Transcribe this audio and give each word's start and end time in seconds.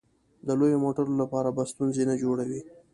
د 0.47 0.49
لویو 0.59 0.81
موټرو 0.85 1.13
لپاره 1.21 1.49
به 1.55 1.63
ستونزې 1.71 2.03
نه 2.09 2.15
جوړوې. 2.23 2.59